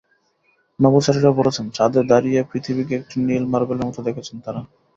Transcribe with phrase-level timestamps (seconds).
[0.79, 4.61] নভোচারীরাও বলেছেন, চাঁদে দাঁড়িয়ে পৃথিবীকে একটি নীল মার্বেলের মতো দেখেছেন তাঁরা।